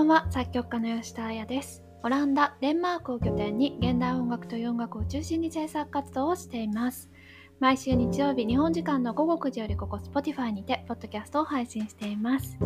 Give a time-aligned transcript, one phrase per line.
[0.00, 1.82] ばんは作曲家の吉田彩です。
[2.02, 7.10] オランダデンマークを拠点に現代音楽という音楽を中心に制作活動をしています。
[7.58, 12.56] 毎週日曜日日本時間の午後9時よりここ Spotify にてポッドキャストを配信しています。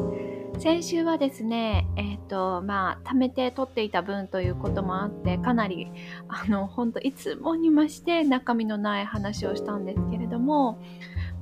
[0.61, 5.89] 先週はですねえっ、ー、とまあ貯めて撮っていた分ということもあってかなり
[6.29, 10.80] あの本当いつもにまして中身のない話をしたんですけれども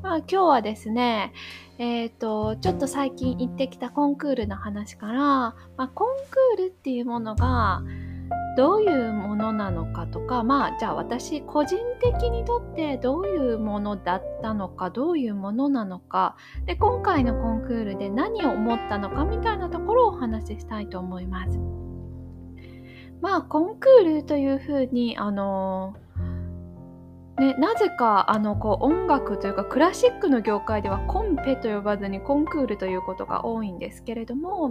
[0.03, 1.33] まあ今日はですね、
[1.79, 7.83] えっ、ー、と、ちょっと最近行ってきたコンクールの話から、まあ、コンクールっていうものが
[8.57, 21.59] どういうものなのかとか、まあじゃあ私個人的にとってどういうものだったのか、どういうものなのか、で、今回のコンクールで何を思ったのかみたいなところをお話ししたいと思います。
[23.21, 25.95] まあコンクールというふうに、あの
[27.43, 34.69] ね、なぜかあのこう音楽というかクラシックの業界ではコンペと呼ばずにコンクールということが多いんですけれども、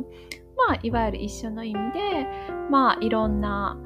[0.55, 2.25] まあ、いわゆる一緒の意味で、
[2.69, 3.77] まあ、いろんな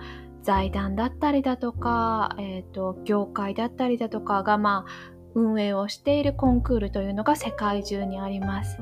[0.44, 8.78] 財団だったりだとか、えーと、業界だったりだとかが、まあ、運営をしているコンクールというのが世界中にあります。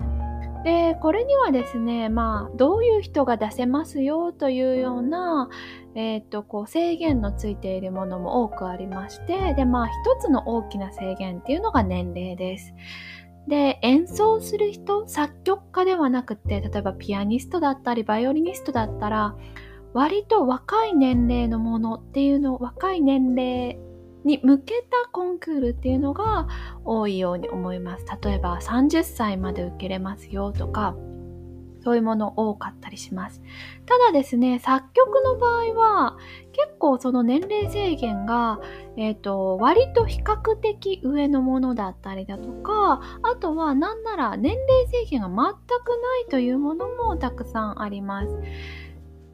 [0.63, 5.49] でこれにはですねまあどういう人が出せますよというような、
[5.95, 12.73] えーと、こう制限のついているものも多くありましてでまあ一つの大きな制限っていうのが年齢です。
[13.47, 19.35] で演奏する人作曲家ではなくて例えばピアニストだったりバイオリニストだったら
[19.93, 23.77] 割と若い年齢のものっていうの若い年齢
[24.23, 26.47] に向けたコンクールっていうのが
[26.85, 28.05] 多いように思います。
[28.21, 30.95] 例えば30歳まで受けれますよとか、
[31.83, 33.41] そういうもの多かったりします。
[33.85, 36.17] ただですね、作曲の場合は
[36.53, 38.59] 結構その年齢制限が、
[38.95, 45.45] え、ー、と、割と比較的上のものだったりだとか、あとはなんなら年齢制限が全くな
[46.27, 48.29] いというものもたくさんあります。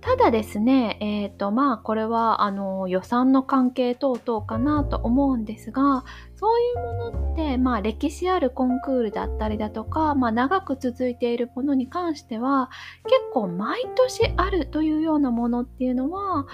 [0.02, 6.06] ただですね、えっ、ー、と、まあ、これは、あの、予算の関係等々かなと思うんですが、
[6.36, 12.70] そういうものって、まあ、歴史あるコンクールだったりだとか、まあ、長く続いているものに関しては、
[13.04, 16.48] 結構毎年あるというようなものっていうのは、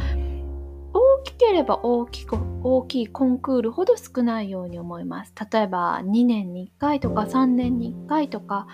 [0.98, 5.34] 大きければ大きく大きいコンクールほど少ないように思います。
[5.52, 8.68] 例えば2年に1回とか3年に1回とか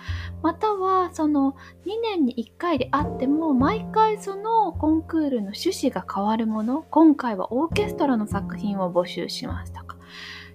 [0.43, 1.55] またはその
[1.87, 9.97] 2年に1回であっても毎回そのコンクールの趣旨が変わるもの今回はオーケストラの作品を募集しますとか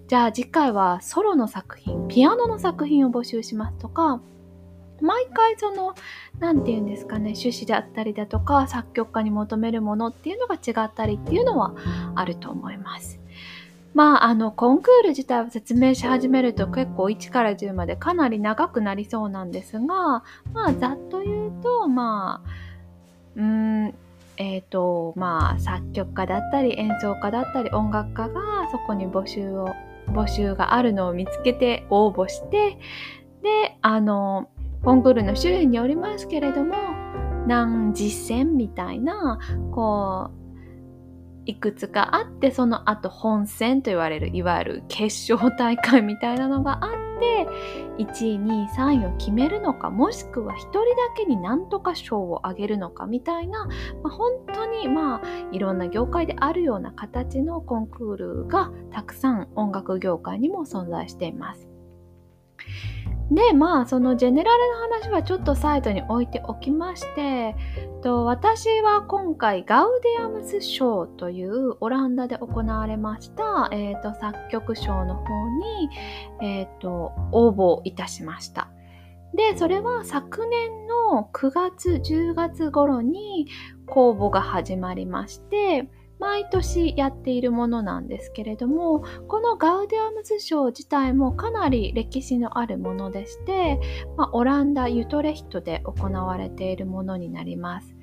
[0.06, 4.22] じゃあ次回はソロの作品ピアノの作品を募集しますとか
[5.00, 5.94] 毎回その
[6.38, 11.74] 何て言うんですかね趣旨だったりだとか作曲家に求めるものっていうのが違ったりっていうのは
[12.14, 13.20] あると思います。
[13.96, 19.86] まあ、あの、コンクール自体を説明し始めると結構1から10までかなり長くなりそうなんですが、
[20.52, 22.50] まあ、ざっと言うと、まあ、
[23.36, 23.94] うん、
[24.36, 29.70] えっ、ー、と、まあ、作曲家だったり演奏家だったり音楽家がそこに募集を、
[30.08, 32.76] 募集があるのを見つけて応募して、
[33.42, 34.50] で、あの、
[34.86, 36.76] コンクールの種類によりますけれども
[37.48, 39.36] 何実践みたいな
[39.72, 40.36] こう
[41.44, 47.48] いくつかあってその後本戦と言われるいわゆる決勝大会みたいなのがあって
[47.98, 50.86] 1位2位3位を決めるのかもしくは1人だ
[51.16, 53.72] けになんとか賞をあげるのかみたいな、ま
[54.04, 61.66] あ、本当にまあいろんな業界であるような形のコンクールがたくさん音楽業界にも存在しています。
[63.30, 67.56] でまあそのジェネラルの話はちょっとサイトに置いておきまして
[68.02, 75.90] と私は今回ガウディアムス賞というオランダで行われました、えーと、作曲賞の方に、
[76.40, 78.68] えーと応募いたしました。
[79.34, 83.48] でそれは昨年の9月10月頃に
[83.86, 85.88] 公募が始まりまして
[86.18, 93.78] 毎年やっているものなんですけれどもこのガウディアムズ賞自体もかなり歴史のあるものでして、
[94.16, 97.94] まあ、オランダ・ユトレヒトで行われているものになります。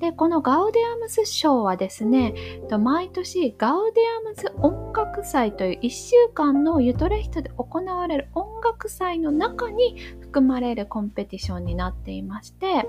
[0.00, 2.34] でこのガウディアムズ賞はですね
[2.70, 12.88] 毎年ガウディアムズ音楽祭という1週間のユトレヒトで行われる音楽祭の中に含まれるコンペティションになっていまして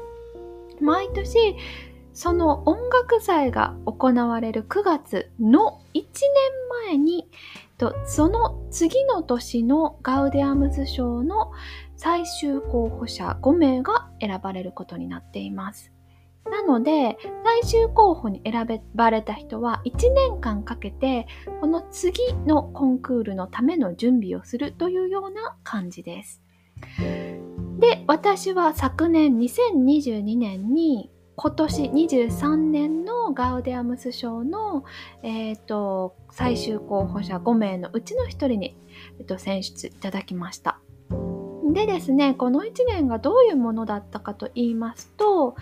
[0.79, 1.57] 毎年
[2.13, 6.09] その音楽祭が行われる9月の1年
[6.85, 7.29] 前に
[8.05, 11.51] その次の年のガウディアムズ賞の
[11.95, 15.91] 最終候補者5名が選ばれることになっています。
[16.49, 21.27] なので最終候補に選ばれた人は1年間かけて
[21.59, 26.41] この次のコンクールのための準備をするというような感じです。
[27.79, 34.83] で私は昨年2022年に今年23年のガウディアムス賞の、
[35.23, 38.77] えーと、最終候補者5名のうちの1人に、
[39.19, 40.79] えーと、選出いただきました。
[41.73, 45.55] でですね、この1年がどういうものだったかと言いますと、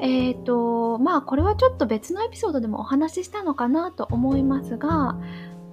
[0.00, 5.18] えっ、ー、と、まあこれはちょっと別のエピソードでもお話ししたのかなと思いますが、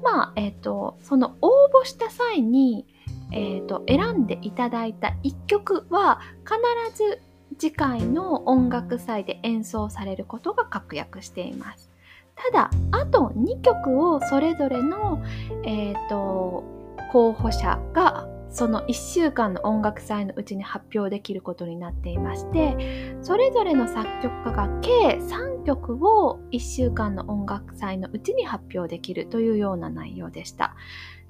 [0.03, 1.50] まあ、えっ、ー、と、その応
[1.83, 2.86] 募した際に、
[3.31, 7.21] え、ー、と、選んでいただいた1曲は必ず
[7.59, 11.89] 次回の音楽祭で演奏されることが確約しています。
[12.35, 15.21] ただ、あと2曲をそれぞれの、
[15.65, 16.63] えーと、
[17.11, 30.75] 候補者がその1週間の音楽祭のうちに発表できることになっていましてそれぞれの作曲家が計3曲を1週間の音楽祭のうちに発表できるというような内容でした。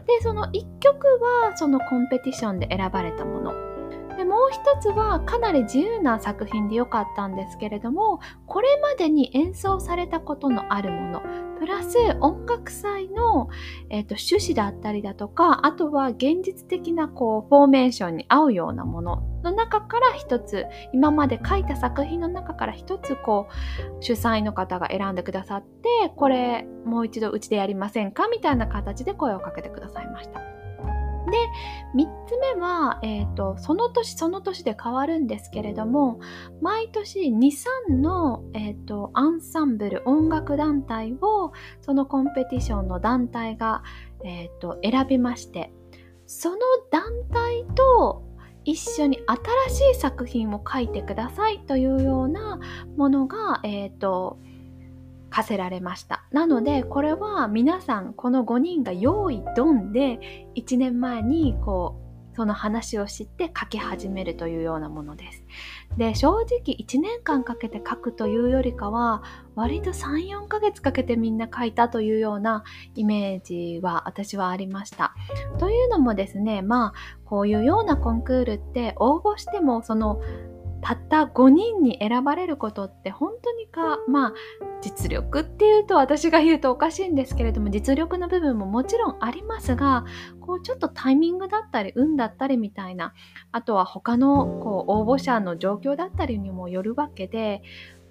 [0.06, 1.06] でその1曲
[1.44, 3.69] はそのコンペティションで選ばれたもの
[4.20, 11.22] でもう一つはかなり自由な作品で良かったんですけれどもこれまでに演奏されたことのあるもの
[11.58, 13.48] プラス音楽祭の、
[13.90, 28.28] えーと、趣旨だったりだとかあとは現実的なこうフォーメーションに合うようなものの中から一つ今まで書いた作品の中から一つこう主催の方が選んでくださってこれもう一度うちでやりませんか？
[28.28, 30.59] みたいな形で声をかけてくださいました。
[31.26, 31.38] で
[31.96, 36.20] 3つ目は、えーと、その年その年で変わるんですけれども
[36.62, 41.52] 毎年23の、えーと、アンサンブル音楽団体を
[41.82, 43.84] そのコンペティションの団体が、
[44.24, 45.72] えーと、選びまして
[46.26, 46.58] その
[46.92, 48.24] 団体と
[48.66, 49.20] 一緒に
[49.68, 52.60] 新しい作品を書いてくださいというような
[52.98, 54.38] ものが、えー、と
[55.30, 56.26] 課せられました。
[56.32, 62.10] なのでこれは皆さんこの5人が用意ドンで1年前にこう
[62.40, 65.44] その話を知って書き始めるというようなものです。
[65.98, 69.24] で正直1年間かけて書くというよりかは
[69.56, 72.64] 割と34ヶ月かけてみんな書いたというような
[72.96, 75.14] イメージは私はありました。
[75.58, 80.22] というのもですねまあこういうようなコンクールって応募してもその
[80.82, 84.34] たった5人に選ばれることって本当にかまあ
[84.82, 90.06] 実力っていうと私が言うとおかしいんですけれども実力の部分ももちろんありますが
[90.40, 93.14] こうちょっとタイミングだったり運だったりみたいな
[93.52, 97.62] あとは他のこう応募者の状況だったりにもよるわけで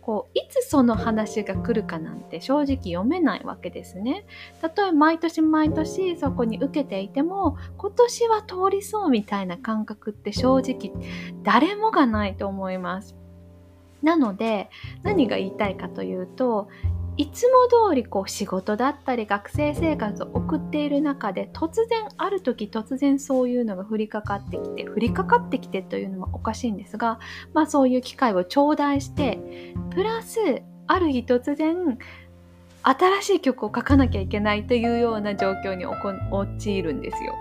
[0.08, 4.24] こういつその話が来るかなんて正直読めないわけですね。
[4.62, 10.94] たとえ毎年毎年そこに受けていても今年は通りそうみたいな感覚って正直
[11.42, 13.16] 誰もがないと思います。
[14.02, 14.70] なので
[15.02, 16.68] 何が言いたいかというと
[17.18, 27.18] いつも通りこう仕事だったり学生生活を送っている中で突然ある時突然そういうのが降りかかってきて降りかかってきてというのはおかしいんですが
[27.54, 29.40] まあそういう機会を頂戴して
[29.90, 30.38] プラス
[30.86, 31.98] ある日突然
[32.84, 37.34] 新しい曲を書かなきゃいけないというような状況に陥るんですよ。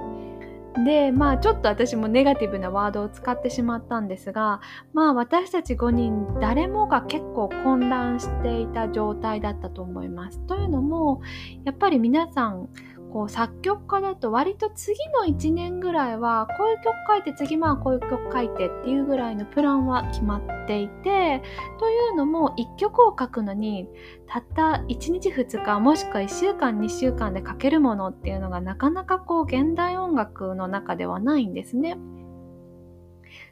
[0.84, 4.62] でまあちょっと私もネガティブなワードを使ってしまったんですが
[4.94, 10.40] まあ私たち5人誰もが結構混乱していた状態だったと思います。
[10.48, 11.22] というのも
[11.66, 12.70] やっぱり皆さん
[13.18, 21.42] こう作曲家だと割と次の1年ぐらいはこういう曲書いて次まあこういう曲書いてっていうぐらいのプランは決まっていて
[21.80, 23.88] というのも1曲を書くのに
[24.28, 31.98] たった1日2日もしくは1週間2週間で書けるものっていうのがなかなかこう現代音楽の中ではないんですね。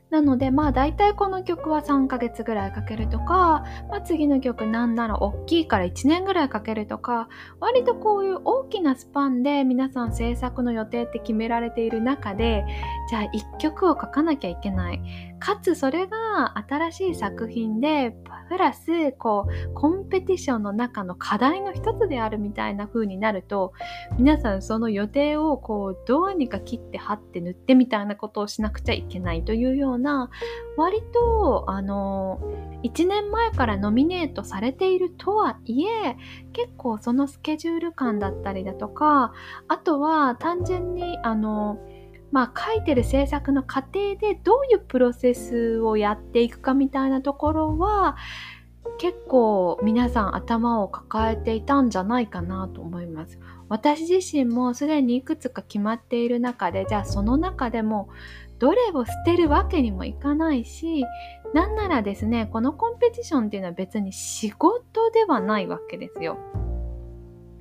[0.09, 7.27] なのでまあ大体この曲は3ヶ月ぐらいかけるとか、まあ、次の曲なんなら大きいから1年ぐらいかけるとか
[7.59, 12.65] 割とこういう大きなスパンで皆さん制作の予定って決められている中で
[13.09, 15.01] じゃあ1曲を書かなきゃいけない。
[15.45, 18.17] かつそれが新しい作品で
[18.49, 23.73] プラスこうコンペティションの中の課題の一つであるみたいな風になると
[24.17, 30.31] 皆さんその予定をこうどうにか切って貼って塗ってみたいなことをしなくちゃいけないというような
[30.77, 32.39] 割とあの
[32.83, 36.17] 1年前からノミネートされているとはいえ
[36.53, 39.31] 結構そのスケジュール感だったりだとか
[39.67, 41.77] あとは単純にあの
[42.35, 48.17] まあ、書いてる制作の過程でどういうプロセスをやっていくかみたいなところは
[48.97, 53.39] 結構皆さん頭を抱えていたんじゃないかなと思います。
[53.69, 58.09] 私自身もすでにいくつか決まっている中でじゃあその中でも
[58.59, 61.05] どれを捨てるわけにもいかないし
[61.53, 66.37] なんならですねこのコンペティションっていうのは別に仕事ではないわけですよ。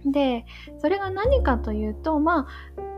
[0.05, 0.47] で
[0.79, 2.94] それが何かというとまあ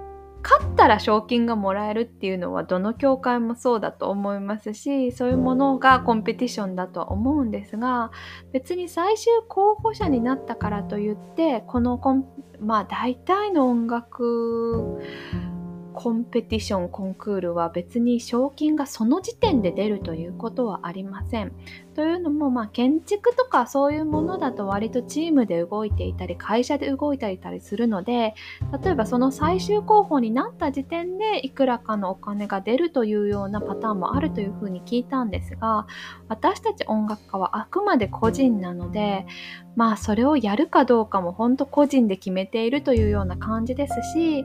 [0.49, 8.13] 勝ったら賞金がもらえるっていうのはどの協会もそうだと思いますしそういうものがコンペティションだとは思うんですが
[8.53, 12.27] 別に最終候補者になったからといってこのコン
[12.61, 15.01] まあ大体の音楽
[15.95, 21.53] コンペティションコンクールは別に賞金がその時点で出るということはありません。
[21.97, 28.35] というのも、まあ、建築とかそういうものだと割とチームで動いていたり会社で動いていたりするので
[28.85, 35.87] 例えばその最終候補になった時点でいくらかのお金が出るというようなパターンもあるというふうに聞いたんですが
[36.29, 39.25] 私たち音楽家はあくまで個人なので
[39.75, 44.45] まあそれをやるかどうかも本当個人で決めているというような感じですし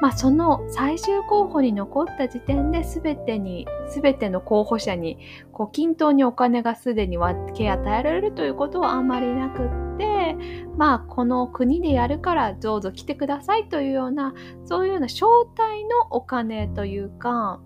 [0.00, 5.18] まあ、その最終候補に残った時点で全てに全ての候補者に
[5.52, 10.36] こう均等にお金ががすでに分け与えられるということはあまりなくって
[10.76, 14.34] まあこの国でやるからどうぞ来てくださいというような
[14.64, 17.60] そういうような招待のお金というか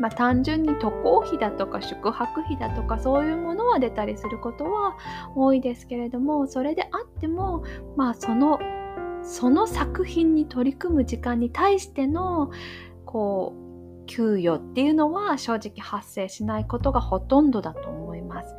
[0.00, 4.96] まあ、単純に渡航費だとか宿泊費だとかそういうものは出たりすることは
[5.36, 7.62] 多いですけれどもそれであっても
[7.96, 8.58] まあその
[9.22, 12.50] その作品に取り組む時間に対しての
[13.06, 13.63] こう
[14.06, 18.54] 給与っていうのは正直発生しないことがほとんどだと思います。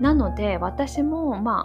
[0.00, 1.64] なので私もまあ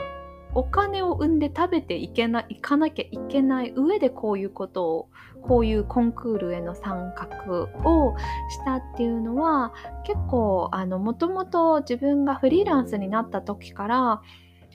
[0.53, 5.09] お金を生んで食べていけないかなきゃいけない上でこういうことを
[5.43, 8.15] こういうコンクールへの参画を
[8.49, 14.21] したっていうのは結構あのもともと自分がフリーランスになった時から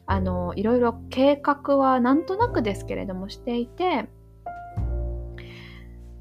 [0.06, 4.09] あのいろいろ計画はなんとなくですけれどもしていて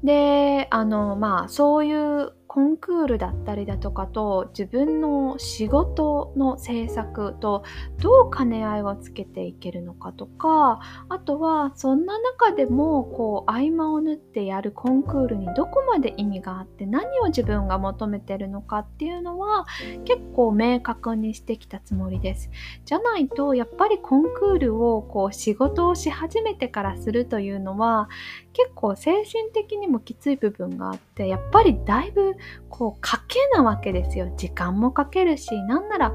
[0.02, 7.64] であのまあそういうコンクールだったりだとかと自分の仕事の制作と
[7.98, 19.66] どう兼ね合いをつけていけるのかとかあとはそんな中でもこう合間を縫ってやるコンクールにどこまで意味があって何を自分が求めてるのかっていうのは
[20.04, 22.50] 結構明確にしてきたつもりです。
[22.84, 28.10] じゃないとやっぱりコンクールをこう仕事をし始めてからするというのは
[28.52, 32.34] 結構精神的にもきつい部分があってやっぱりだいぶ
[32.68, 36.14] こう賭けなわけですよ時間もかけるしなんなら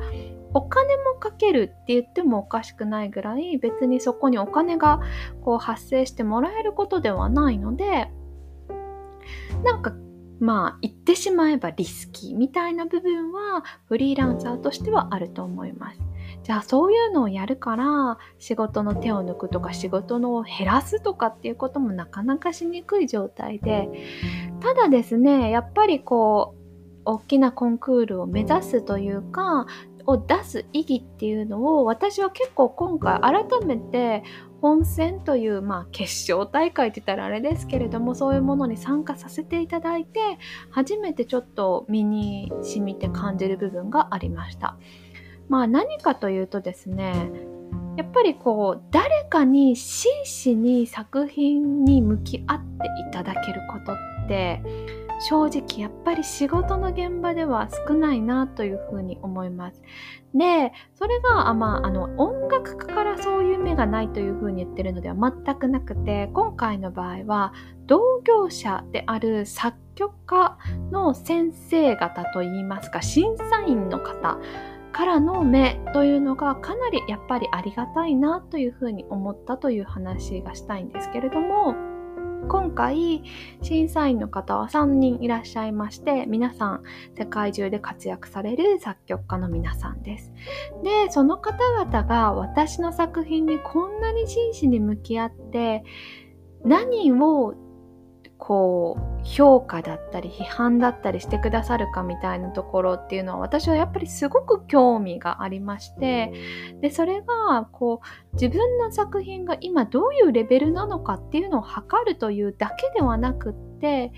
[0.54, 5.02] お金もかけるって言ってもおかしくないぐらい別にそこにお金が
[5.42, 8.10] こう発生してもらえることではないので
[9.64, 9.94] なんか
[10.40, 16.07] まあ言ってしまえばリスキーみたいな部分はフリーランサーとしてはあると思います。
[16.48, 23.90] じゃあそういうのをやるから仕事の手を抜くとか仕事のを減らすとかっていうこともなかなかしにくい状態で
[24.62, 29.68] ただですねやっぱりこう大きなコンクールを目指すというか
[30.06, 34.24] を出す意義っていうのを私は結構今回改めて
[34.62, 40.20] 本戦という、まあ、決勝大会って言ったらあれですけれどもそういうものに参加させていただいて
[40.72, 44.78] 初めてちょっと身に染みて感じる部分がありました。
[45.50, 47.32] まあ何かというとですね
[47.98, 52.66] やっぱりこう誰かに真摯に作品に向き合って
[53.10, 54.62] いただけることって
[55.20, 59.82] 正直やっぱり仕事の現場では少ないなというふうに思います。
[60.36, 67.54] で、それが、あまあ、あの音楽家からそういう目がないというふうに言ってるのでは全くなくて、今回の場合は
[67.88, 70.58] 同業者である作曲家
[70.92, 74.38] の先生方といいますか、審査員の方、
[74.98, 81.76] からの目というのがかなりやっぱりありがたいなというふうに思ったという話がしたいんですけれども
[82.50, 83.22] 今回
[83.62, 86.84] 審査員の方は3人いらっしゃいまして皆さん
[87.16, 90.32] 世界中で活躍される作曲家の皆さんです。
[90.84, 95.84] でその方々が私の作品にこんなに真摯に向き合って
[96.64, 97.54] 何を
[98.38, 106.32] こう評価だったり批判だったりしてくださるかみたいなところっていうのは私はやっぱりすごく興味がありまして
[106.82, 114.12] でそれがこう自分の作品が今どういうレベルなのかっていうのを測るというだけではなくって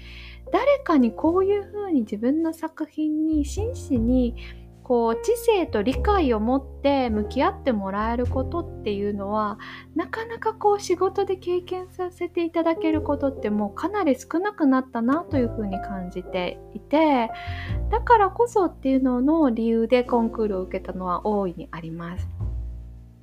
[0.51, 4.35] 誰かにこういうふうに自分の作品に真摯に
[4.89, 9.59] こう知性と理解を持って向き合ってもらえることっていうのは
[9.95, 17.29] なかなかこう仕事で経験させていただけることってもうかなり少なくなったなというふうに感じていて
[17.91, 22.27] だからこそっていうのの理由でコンクールを受けたのは大いにあります。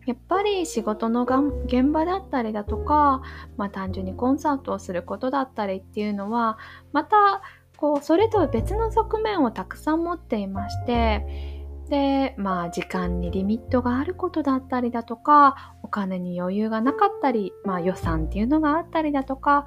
[0.06, 3.22] やっぱり仕事の現場だったりだとか、
[3.56, 6.58] まあ、単純にコンサートをすることだったりっていうのは
[6.92, 7.42] また
[7.76, 11.55] こうそれとは別の側面をたくさん持っていまして
[11.88, 19.66] でまあ時間にリミットがあることだったりだとかお金に余裕がなかったり、まあ、予算っていうのがあったりだとか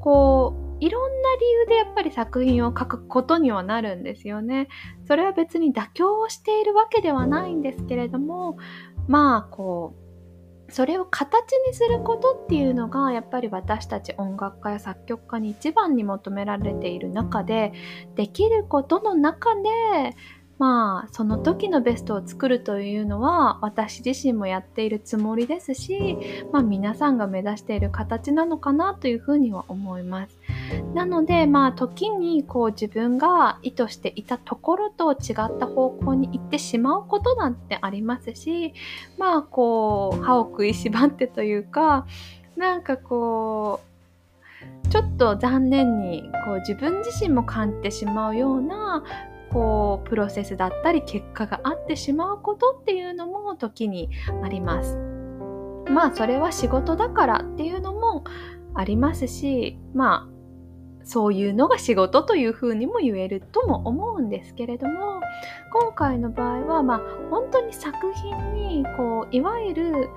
[0.00, 4.68] こういろんな理由でやっぱり作品を書くことにはなるんですよね。
[5.08, 8.58] それは別に妥協をしているわけではないんですけれども
[9.08, 10.06] まあこう
[10.72, 17.72] それを形にすることっていうのがやっぱり私たち音楽家や作曲家に一番に求められている中で
[18.16, 20.16] できることの中で
[20.58, 26.16] まあその時のベストを作るというのは私自身もやっているつもりですし、
[26.50, 30.38] まあ、皆さんが目指している形なのかなというふうには思います。
[30.94, 38.72] なのでまあ時にこう自分が意図していたところと違った方向に行ってしまうことなんてありますし
[39.18, 42.06] まあこう歯を食いしばってというか
[42.56, 43.80] なんかこ
[44.84, 49.04] うちょっと残念にこう自分自身も感じてしまうような
[49.56, 54.10] こうプロセスだったり結果があってしまうことっていうのも時に
[54.44, 54.98] あります。
[55.88, 58.24] まあそれは仕事だからっていうのも
[58.74, 65.20] ありますしまあそういうのが仕事というふうにも言えるとも思うんですけれども
[65.72, 70.10] 今回の場合はまあ本当に作品にこういわゆる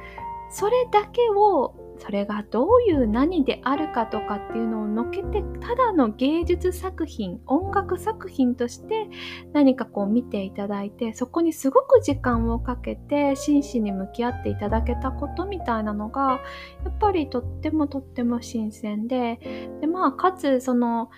[0.51, 9.08] それだけをそれがどういう何であるかとかっていうのをのけてただの芸術作品音楽作品として
[9.53, 16.41] 何かこう見ていただいてそこにすごく時間をかけて真摯に向き合っていただけたことみたいなのが
[16.84, 19.39] やっぱりとってもとっても新鮮で
[19.82, 21.10] でまあかつその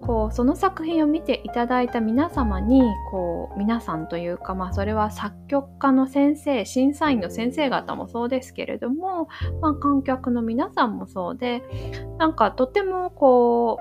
[0.00, 9.28] こうその作品を見ていただいた皆様にこう皆さんというか、まあ、それは作曲家の先生審査員の先生方もそうですけれども、
[9.60, 11.62] まあ、観客の皆さんもそうで
[12.18, 13.78] なんかとてもこ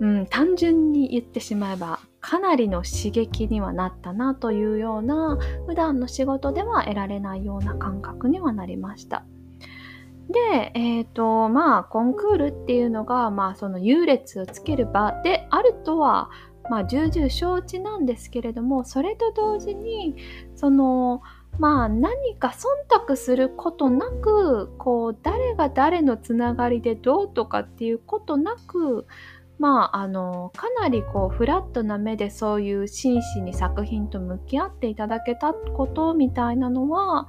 [0.00, 9.24] う、うん、単純に言ってしまえばかなりの刺激にはなったなというような普段の仕事では得られないような感覚にはなりました。
[10.28, 16.30] で、えっ、ー、と、まあ、コンクールっていうのが、まあ、その優劣をつける場であるとは、
[16.68, 20.16] まあ、重々承知なんですけれども、それと同時に、
[20.56, 21.22] その、
[21.58, 29.06] まあ、何か忖度することなく、こう、誰が誰のつながりでどうとかっていうことなく、
[29.58, 37.26] まあ、あのかなりこうフラットな目でそういう真摯に作品と向き合っていただけたことみたいなのは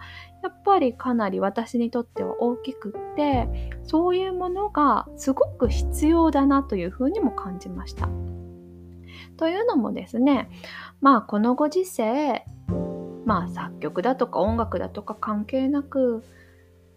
[0.48, 3.50] やっぱりかなり私にとっては大きくって
[3.84, 8.08] そういうものがすごく必要だなというふうにも感じました。
[9.36, 10.50] というのもですね
[11.02, 12.46] まあこのご時世
[13.26, 16.24] まあ作曲だとか音楽だとか関係なく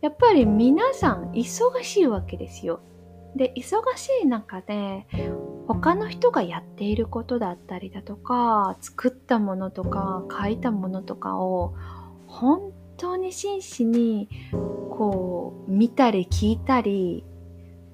[0.01, 2.79] やっぱり皆さん忙しいわけですよ。
[3.35, 5.07] で忙しい中で
[5.67, 11.75] 他の人がやっていることだったりだとか作ったものとか書いたものとかを
[12.29, 17.25] 本当に真摯にこう見たり聞いたり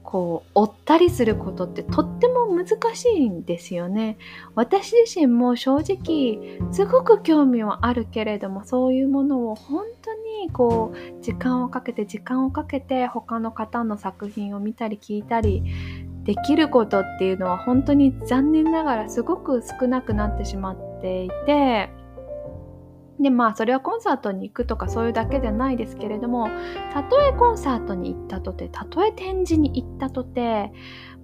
[0.02, 4.18] こう追ったりすることってとっても難しいんですよね。
[4.54, 15.62] 私自身も正直すごく興味はあるけれどもそういうものを本当にこう時間をかけて時間をかけて他の方の作品を見たり聞いたり
[16.22, 21.90] できることっていうのは本当に残念ながらすごく少なくなってしまっていて
[23.20, 26.48] でまあそれはコンサートに行くとかそういうだけじゃないですけれども
[26.92, 30.72] たとえコンサートに行ったとてたとえ展示に行ったとて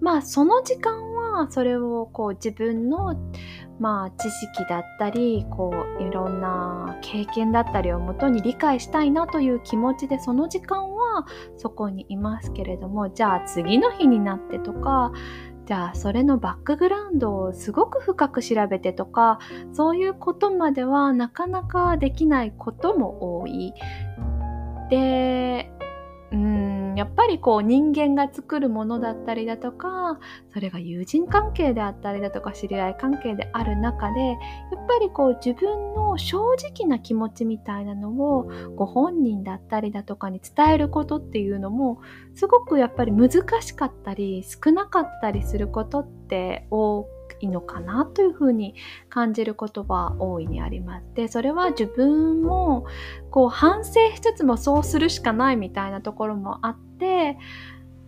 [0.01, 3.15] まあその時間はそれをこう自分の
[3.79, 11.27] まあ知識だったりこういろんな経験だったりをもとに理解したいなという気持ちでその時間は
[11.57, 15.13] そこにいますけれどもじゃあ次の日になってとか
[15.67, 19.39] じゃあそれのバックグラウンドをすごく深く調べてとか
[19.73, 23.73] そういうことまではなかなかできないことも多い。
[24.91, 25.71] で
[26.33, 30.19] うんやっぱりこう人間が作るものだったりだとか
[30.53, 34.39] それが友人関係であったりだとか知り合い関係である中でやっ
[34.87, 42.01] ぱりこう自分の正直な気持ちみたいなのをご本人だったりだとかに伝えることっていうのも
[42.35, 48.75] すごくやっぱり難しかったり少なかったりすることって多くいいのかなというふうに
[49.09, 51.07] 感じることは大いにあります。
[51.15, 52.87] で、それは自分も
[53.31, 57.37] こう反省しつつもそうするしかないみたいなところもあって、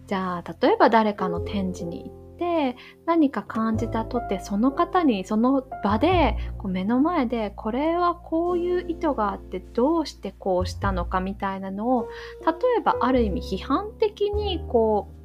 [0.06, 12.08] じゃあ例えば誰かの展示に行って何か感じたとってその方にその場でこう目の前でこれはこういう意図があってどうしてこうしたのかみたいなのを
[12.44, 15.24] 例えばある意味批判的にこう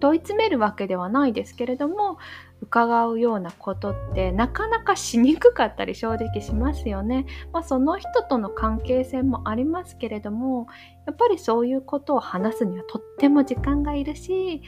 [0.00, 2.18] 問い詰めるわけではないですけれども
[2.62, 7.26] 伺うようなことってなかなかしにくかったり正直しますよね。
[7.52, 10.68] まあ、その人との関係性もありますけれども
[11.06, 14.62] やっぱりそういうことを話すにはとっても時間がいるし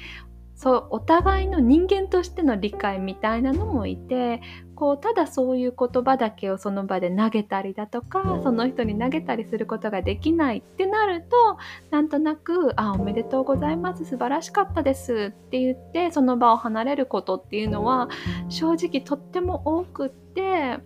[0.57, 4.41] そうお互いの人間としての理解みたいなのもいて
[4.75, 11.59] こうただそういう言葉だけをその場で投げたりだとかその人に投げたりすることができないってなると
[11.91, 18.09] なんとなく「あおめでとうございます素晴らしかったです」って言ってその場を離れることっていうのは
[18.49, 20.79] 正直とっても多くって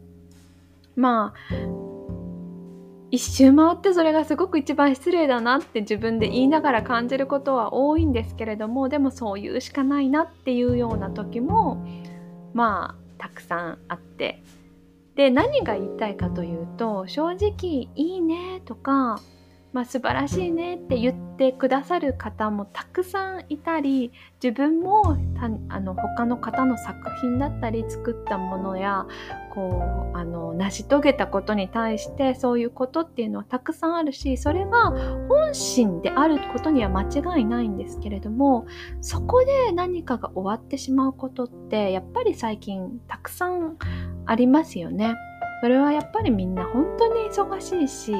[0.94, 1.88] まあ
[3.10, 11.82] 一周回ってそれがすごく一番失礼だなって自分で言いながら感じることは多いんですけれどもでもそういうしかないなっていうような時も
[12.52, 14.42] まあたくさんあって。
[15.14, 19.20] で何が言いたいかというと正直「いいね」とか
[19.72, 29.06] まあ、素晴らしいねって言ってくださる方もたくさんいたり自分もあの他の方の作品だったり作ったものや
[29.54, 34.90] こうあの成し遂げたことに対してそういうことっていうのはたくさんあるしそれが
[35.28, 38.66] 本心であることには間違いないんですけれども
[39.02, 43.76] そこで何かが終わってしまうことってやっぱり最近たくさん
[44.24, 45.14] ありますよね。
[45.60, 48.12] それはやっぱりみんな本当に忙しいし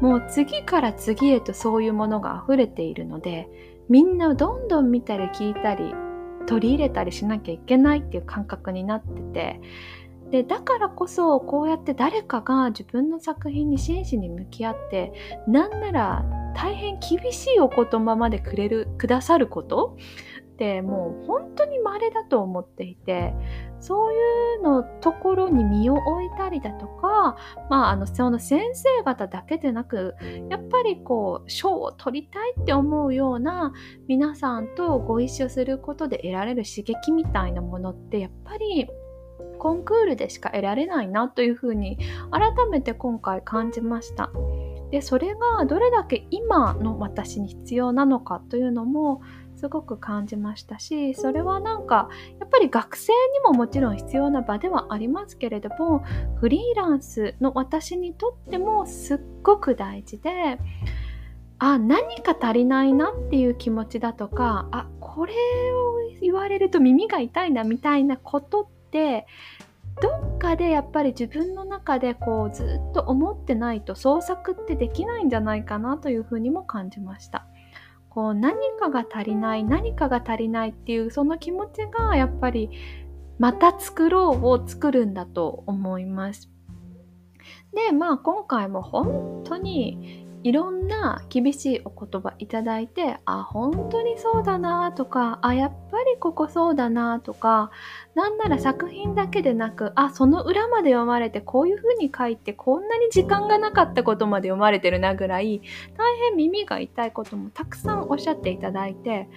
[0.00, 3.48] もう次から次へとそういうものが溢れているので
[3.88, 5.94] みんなどんどん見たり聞いたり
[6.46, 9.60] 取り入れたりしなきゃいけないっていう感覚になってて
[10.30, 15.12] でだからこそこうやって誰かが自分の作品に真摯に向き合って
[15.46, 16.24] なんなら
[16.56, 19.96] 大変厳しいお言葉までくれるくださること
[20.54, 23.34] ってもう本当に稀だと思っていて
[23.80, 24.16] そうい
[24.60, 27.36] うのところに身を置いたりだとか、
[27.68, 30.14] まあ、あのその先生方だけでなく
[30.48, 33.72] やっぱりこう賞を取りたいって思うような
[34.06, 38.88] 皆さんとご一緒することで得られる刺激みたいなものってやっぱり
[39.58, 41.98] コンクールでしか得られないなというふうに
[42.30, 44.30] 改めて今回感じました。
[44.90, 49.22] でそれがどれだけ今の私に必要なのかというのも
[49.56, 52.08] すごく感じましたしそれはなんか
[52.40, 56.04] やっぱり学生にももちろん必要な場ではありますけれども
[56.36, 60.58] フリーランスの私にとってもすっごく大事で
[61.58, 69.26] あ何か足りないなっていう気持ちだとかあこれを言われると耳が痛いなみたいなことって
[70.02, 77.46] どっかでやっぱり自分の中でこうずっと思ってないと創作ってできないんじゃないかなというふうにも感じました。
[78.14, 82.70] こう何かが足りない何かが足りないっていうその気持ちがやっぱり
[83.40, 86.48] また作ろうを作るんだと思います。
[87.74, 97.70] でまあ今回も本当にいろんな厳しいお言葉いただいてあ本当にそうだなとかあやっぱりここそうだなとか
[98.14, 105.62] なんなら作品だけでなくあその裏まで読まれてこういう風に書いてこんなに時間がなかったことまで読まれてるなぐらい
[105.96, 109.30] 大変耳が痛いこともたくさんおっしゃっていただいて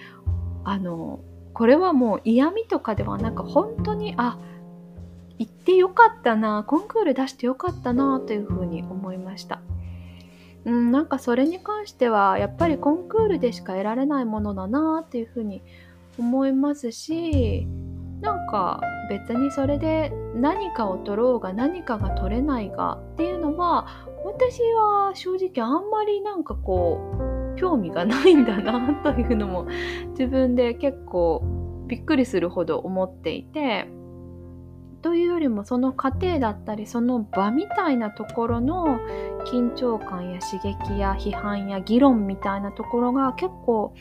[0.64, 1.20] あの
[1.54, 4.38] これはもう嫌味とかではなく本当にあ
[5.38, 9.62] 行ってよかったなコンクール出してよかったなというふうに思いました。
[10.64, 15.62] うん、なんかそれに関してはやっぱりコンクールでしか得られないものだなっていうふうに
[16.18, 17.66] 思いますし
[18.20, 23.86] なんか別にそれで何かを取ろうが何かが取れないがっていうのは
[24.24, 27.00] 私は正直あんまりなんかこ
[27.54, 29.66] う興味がないんだなというのも
[30.10, 31.42] 自分で結構
[31.86, 33.88] びっくりするほど思っていて
[35.02, 38.98] というよりもその過程だったりその場みたいなところの
[39.46, 43.94] 緊張感や刺激や批判や議論みたいなところが結構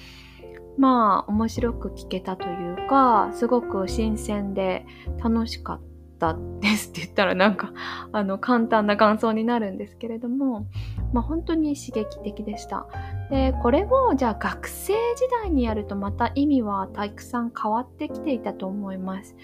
[0.78, 4.86] まあ面白く聞けたというかすごく新鮮で
[5.24, 5.82] 楽しかっ
[6.20, 7.74] たですって言ったらなんか
[8.12, 10.68] あの簡単な感想になるんですけれども、
[11.14, 12.88] まあ、本当に刺激的でした。
[13.30, 19.36] でこれをじゃあ学生時代にやるとまた意味はたくさん変わってきていたと思います。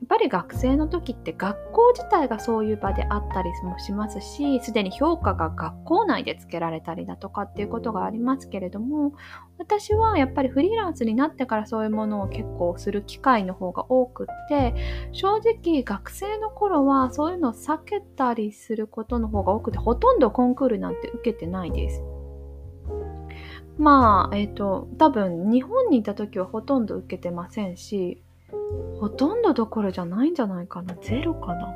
[0.00, 9.12] やっぱり学生の時って学校自体がそういう場であったりもしますしすでに評価が学校内でつけられたりだとかっていうことがありますけれども
[9.58, 14.74] 私はやっぱりフリーランスになってからそういうものを結構する機会の方が多くって
[15.12, 22.02] 正直学生の頃はそういうのを避けたりすることの方が多くてほとんどコンクールなんて受けてないです。
[23.78, 28.22] まあ、えっ、ー、と、多分日本にいた時はほとんど受けてませんし、
[28.98, 31.74] ほとんどどころじゃないんじゃないかなゼロかな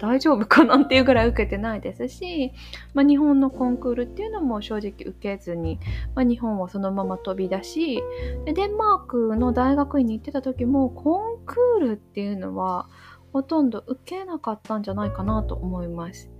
[0.00, 2.52] 大丈夫かなっていうぐらい受けてないですし、
[2.94, 5.78] まあ、日本のコンクールっていうのも正直受けずに、
[6.14, 8.02] まあ、日本はそのまま飛び出し
[8.46, 12.88] でデンマークの大学院に行ってた時もコンクールっていうのは
[13.32, 16.30] ほとんど受けなかったんじゃないかなと思います。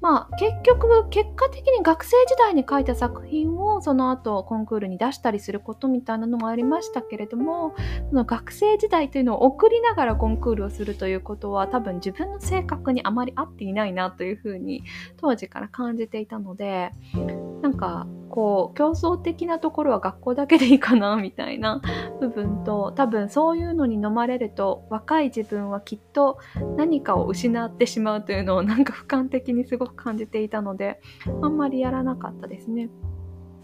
[0.00, 7.74] まあ結局結果的に学生時代に書いた作品をその後コンクールに出したりすることみたいなのもありましたけれども
[8.10, 14.84] その学生時代というのを送りながらコンクールをするということは多分自分の性格にあまり合っていないなというふうに
[15.16, 16.92] 当時から感じていたので
[17.62, 21.80] なんかこう競争的なところは学校だけでいいかなみたいな
[22.20, 26.36] 部分と多分そういうのに飲まれると若い自分はきっと
[26.76, 31.00] 何かを失ってしまうというのをなんか俯瞰的にすごく感じていたので
[31.40, 32.90] あんまりやらなかったですね。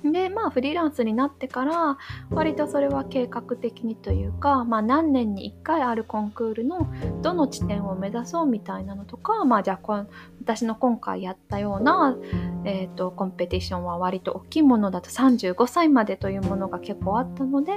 [0.05, 1.99] でまあフリーランスになってから
[2.31, 6.89] 割とそれは計画的にというか、まあ、何年に1回あるコンクールの
[7.23, 10.07] どの地点を目指そうみたいなのとか、まあ、じゃあ
[10.41, 12.17] 私の今回やったような、
[12.65, 17.73] えーと、コンペティションは割と大きいものだと35歳までというものが結構あったので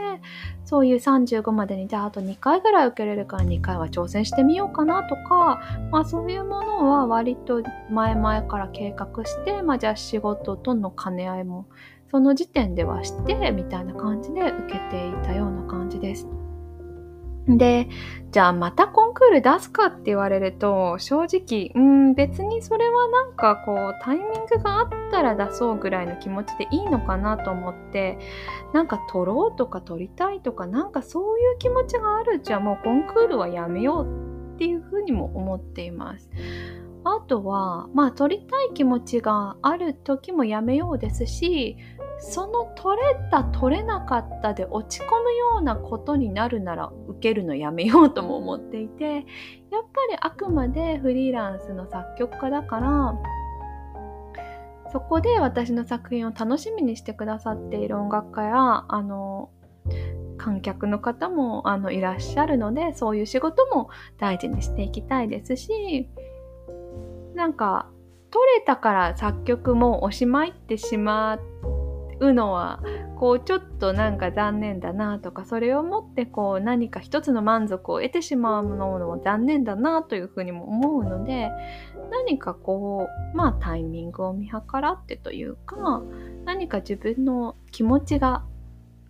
[0.64, 5.62] そういう35までにじゃああと2回ぐらい受けれるから2回は挑戦してみようかなとか、
[5.92, 11.68] まあ、そういうものは割と前々から計画して、まあ、じゃあ仕事との兼ね合いも
[12.16, 16.26] その時点ではしてみたいな感じで受けていたような感じです。
[17.46, 17.90] で、
[18.32, 28.18] じゃあまたコンクール出すかって言われると、正直、うん、別にそれはなんかこう、タイミングがあったら出そうぐらいの気持ちでいいのかなと思って、
[28.74, 36.30] なんか撮ろうとか撮りたいとか、なんかそういう気持ちがあるじゃあもうコンクールはやめようっていうふうにも思っています。
[37.08, 41.78] あとは、まあ撮りたい気持ちがある時もやめようですし、
[42.20, 49.22] その取れた取れなかったで落ち込むようなことになるなら受けるのやめようとも思っていてやっぱ
[50.10, 53.16] りあくまでフリーランスの作曲家だから
[54.92, 59.50] そこで私の作品を楽しみにしてくださっている音楽家やあの
[60.38, 66.08] 観客の方もあのいらっしゃるのでそういう仕事も大事にしていきたいですし
[67.36, 67.90] なんか
[68.32, 71.75] 取れたから作曲もおしまいってしまって
[72.20, 72.82] うのは
[73.18, 81.50] こうちょっとなんか残念だなとかそれをもってこう何か一つの満足を得てしまうものも残念だなというふうにも思うので
[82.12, 86.04] 何かこうまあタイミングを見計らってというか
[86.46, 88.44] 何か自分の気持ちが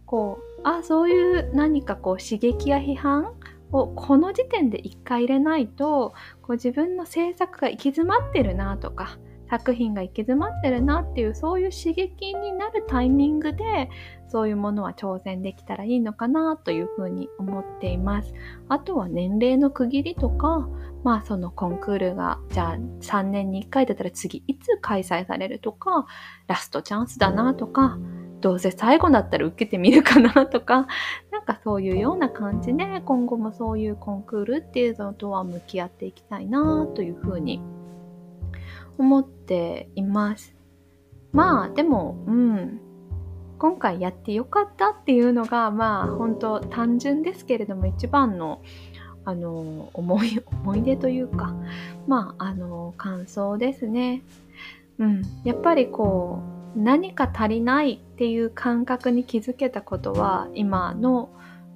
[0.06, 3.34] こうあそういう何かこう刺激や批判
[3.72, 9.18] をこの時点で一回入れないとこう自分の制作が行き詰まってるなとか
[9.58, 13.90] 作品が行き詰まってるなっていうそういう刺激になるタイミングで
[14.28, 18.34] そういうものは挑戦できたらいいのかなというふうに思っています。
[18.68, 20.68] あとは年齢の区切りとか
[21.06, 26.06] まあそのコンクールがじゃあ3年に1回だったら次いつ開催されるとか
[26.48, 27.98] ラストチャンスだなとか
[28.42, 30.88] どうせ最後だったら受けてみるかなとか
[31.32, 37.62] なんかそういうような感じで今後もそういうコンクールっていうのとは向き合っていきたいなというふうに
[38.98, 40.56] 思っています。
[41.32, 42.82] まあでも、うん。
[43.58, 48.62] 今回やってよかったっていうのが、まあ本当単純ですけれども一番の
[49.24, 51.56] あの思い思い出というか
[52.08, 54.22] まああの感想ですね。
[55.00, 56.40] うん、やっぱりこ
[56.76, 61.30] う何か足りないっていう感覚に気づけたことは今の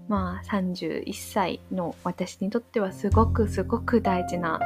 [0.08, 4.60] まあ31歳の私にとってはすごくすごく大事な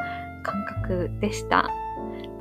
[0.44, 1.70] 感覚でした。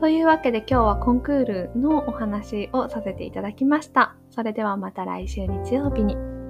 [0.03, 4.17] というわけで今日はコンクールのお話をさせていただきました。
[4.31, 6.42] それではまた来週日曜日に。